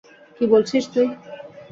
কি 0.37 0.43
বলছিস 0.51 0.83
তুই? 0.93 1.07